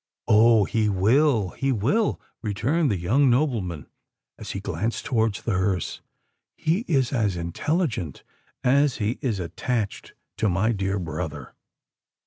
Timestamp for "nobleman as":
3.29-4.49